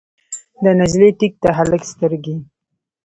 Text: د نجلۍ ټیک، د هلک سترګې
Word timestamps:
د 0.63 0.65
نجلۍ 0.79 1.11
ټیک، 1.19 1.33
د 1.43 1.45
هلک 1.57 1.81
سترګې 1.91 2.35